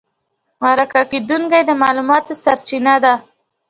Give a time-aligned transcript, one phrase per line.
[0.61, 3.13] مرکه کېدونکی د معلوماتو سرچینه ده.